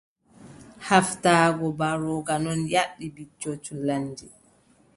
Haaftaago 0.87 1.65
mbarooga 1.73 2.35
non 2.43 2.59
yaaɓti 2.73 3.05
wicco 3.15 3.51
culanndi. 3.63 4.25